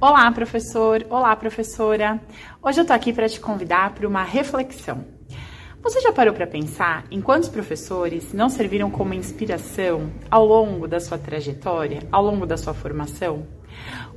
Olá, 0.00 0.30
professor! 0.32 1.06
Olá, 1.08 1.34
professora! 1.34 2.20
Hoje 2.62 2.78
eu 2.78 2.86
tô 2.86 2.92
aqui 2.92 3.10
para 3.10 3.26
te 3.26 3.40
convidar 3.40 3.94
para 3.94 4.06
uma 4.06 4.22
reflexão. 4.22 5.02
Você 5.84 6.00
já 6.00 6.10
parou 6.10 6.32
para 6.32 6.46
pensar 6.46 7.04
em 7.10 7.20
quantos 7.20 7.46
professores 7.46 8.32
não 8.32 8.48
serviram 8.48 8.90
como 8.90 9.12
inspiração 9.12 10.10
ao 10.30 10.46
longo 10.46 10.88
da 10.88 10.98
sua 10.98 11.18
trajetória, 11.18 12.00
ao 12.10 12.24
longo 12.24 12.46
da 12.46 12.56
sua 12.56 12.72
formação? 12.72 13.46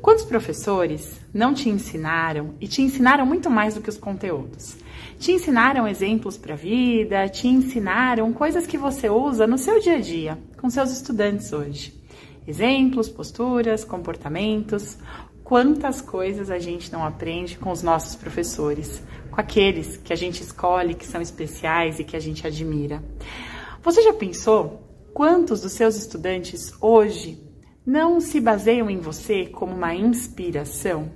Quantos 0.02 0.24
professores 0.24 1.20
não 1.34 1.54
te 1.54 1.68
ensinaram 1.68 2.54
e 2.62 2.70
te 2.70 2.82
ensinaram 2.82 3.26
muito 3.26 3.50
mais 3.50 3.76
do 3.76 3.82
que 3.82 3.90
os 3.90 3.98
conteúdos? 3.98 4.78
Te 5.20 5.34
ensinaram 5.34 5.86
exemplos 5.86 6.38
para 6.38 6.54
a 6.54 6.58
vida, 6.58 7.28
te 7.28 7.50
ensinaram 7.50 8.32
coisas 8.32 8.66
que 8.66 8.78
você 8.78 9.10
usa 9.10 9.46
no 9.46 9.58
seu 9.58 9.78
dia 9.82 9.98
a 9.98 10.00
dia 10.00 10.38
com 10.62 10.70
seus 10.70 10.90
estudantes 10.90 11.52
hoje. 11.52 11.94
Exemplos, 12.48 13.10
posturas, 13.10 13.84
comportamentos, 13.84 14.98
quantas 15.48 16.02
coisas 16.02 16.52
a 16.52 16.60
gente 16.60 16.92
não 16.92 17.06
aprende 17.06 17.58
com 17.58 17.72
os 17.72 17.82
nossos 17.82 18.18
professores, 18.18 19.02
com 19.32 19.40
aqueles 19.40 19.96
que 19.96 20.12
a 20.12 20.16
gente 20.16 20.44
escolhe, 20.44 20.94
que 20.94 21.08
são 21.08 21.22
especiais 21.22 22.02
e 22.02 22.04
que 22.04 22.18
a 22.18 22.20
gente 22.20 22.46
admira. 22.46 23.02
Você 23.82 24.04
já 24.04 24.12
pensou 24.12 24.82
quantos 25.14 25.62
dos 25.62 25.72
seus 25.72 25.96
estudantes 25.96 26.74
hoje 26.82 27.42
não 27.86 28.20
se 28.20 28.42
baseiam 28.42 28.90
em 28.90 29.00
você 29.00 29.46
como 29.46 29.74
uma 29.74 29.96
inspiração? 29.96 31.14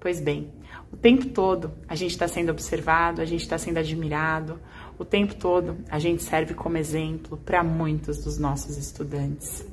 Pois 0.00 0.22
bem, 0.22 0.50
o 0.90 0.96
tempo 0.96 1.26
todo 1.26 1.70
a 1.86 1.94
gente 1.94 2.12
está 2.12 2.26
sendo 2.26 2.52
observado, 2.52 3.20
a 3.20 3.26
gente 3.26 3.42
está 3.42 3.58
sendo 3.58 3.76
admirado, 3.76 4.58
o 4.98 5.04
tempo 5.04 5.34
todo 5.34 5.76
a 5.90 5.98
gente 5.98 6.22
serve 6.22 6.54
como 6.54 6.78
exemplo 6.78 7.36
para 7.36 7.62
muitos 7.62 8.24
dos 8.24 8.38
nossos 8.38 8.78
estudantes. 8.78 9.66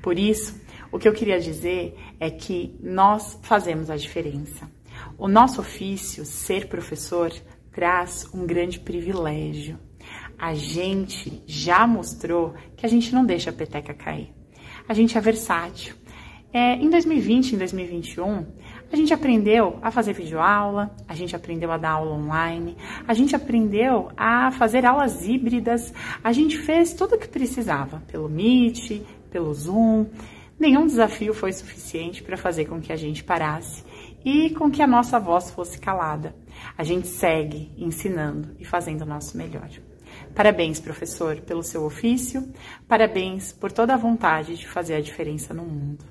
Por 0.00 0.18
isso, 0.18 0.59
o 0.92 0.98
que 0.98 1.08
eu 1.08 1.12
queria 1.12 1.38
dizer 1.38 1.96
é 2.18 2.30
que 2.30 2.76
nós 2.80 3.38
fazemos 3.42 3.90
a 3.90 3.96
diferença. 3.96 4.70
O 5.16 5.28
nosso 5.28 5.60
ofício, 5.60 6.24
ser 6.24 6.66
professor, 6.68 7.32
traz 7.72 8.28
um 8.34 8.46
grande 8.46 8.80
privilégio. 8.80 9.78
A 10.38 10.54
gente 10.54 11.42
já 11.46 11.86
mostrou 11.86 12.54
que 12.76 12.84
a 12.84 12.88
gente 12.88 13.12
não 13.14 13.24
deixa 13.24 13.50
a 13.50 13.52
peteca 13.52 13.94
cair. 13.94 14.32
A 14.88 14.94
gente 14.94 15.16
é 15.16 15.20
versátil. 15.20 15.94
É, 16.52 16.74
em 16.74 16.90
2020, 16.90 17.52
em 17.52 17.58
2021, 17.58 18.46
a 18.92 18.96
gente 18.96 19.14
aprendeu 19.14 19.78
a 19.82 19.92
fazer 19.92 20.12
videoaula, 20.12 20.90
a 21.06 21.14
gente 21.14 21.36
aprendeu 21.36 21.70
a 21.70 21.76
dar 21.76 21.90
aula 21.90 22.12
online, 22.12 22.76
a 23.06 23.14
gente 23.14 23.36
aprendeu 23.36 24.10
a 24.16 24.50
fazer 24.50 24.84
aulas 24.84 25.28
híbridas, 25.28 25.94
a 26.24 26.32
gente 26.32 26.58
fez 26.58 26.92
tudo 26.92 27.14
o 27.14 27.18
que 27.18 27.28
precisava 27.28 28.02
pelo 28.08 28.28
Meet, 28.28 29.00
pelo 29.30 29.54
Zoom. 29.54 30.06
Nenhum 30.60 30.86
desafio 30.86 31.32
foi 31.32 31.54
suficiente 31.54 32.22
para 32.22 32.36
fazer 32.36 32.66
com 32.66 32.82
que 32.82 32.92
a 32.92 32.96
gente 32.96 33.24
parasse 33.24 33.82
e 34.22 34.50
com 34.50 34.70
que 34.70 34.82
a 34.82 34.86
nossa 34.86 35.18
voz 35.18 35.50
fosse 35.50 35.78
calada. 35.78 36.36
A 36.76 36.84
gente 36.84 37.08
segue 37.08 37.72
ensinando 37.78 38.54
e 38.58 38.64
fazendo 38.66 39.00
o 39.00 39.06
nosso 39.06 39.38
melhor. 39.38 39.70
Parabéns, 40.34 40.78
professor, 40.78 41.40
pelo 41.40 41.62
seu 41.62 41.82
ofício, 41.82 42.46
parabéns 42.86 43.54
por 43.54 43.72
toda 43.72 43.94
a 43.94 43.96
vontade 43.96 44.54
de 44.58 44.68
fazer 44.68 44.96
a 44.96 45.00
diferença 45.00 45.54
no 45.54 45.64
mundo. 45.64 46.04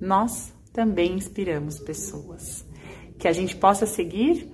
Nós 0.00 0.52
também 0.72 1.12
inspiramos 1.12 1.78
pessoas. 1.78 2.66
Que 3.20 3.28
a 3.28 3.32
gente 3.32 3.54
possa 3.54 3.86
seguir 3.86 4.50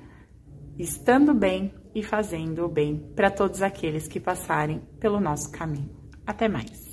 estando 0.79 1.33
bem 1.33 1.73
e 1.95 2.03
fazendo 2.03 2.67
o 2.67 2.69
bem 2.69 2.99
para 3.17 3.31
todos 3.31 3.63
aqueles 3.63 4.07
que 4.07 4.21
passarem 4.21 4.83
pelo 5.01 5.19
nosso 5.19 5.51
caminho. 5.51 5.97
Até 6.27 6.49
mais! 6.49 6.88